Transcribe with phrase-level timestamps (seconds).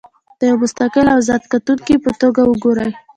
[0.39, 2.91] د یوه مستقل او ازاد کتونکي په توګه وګورئ.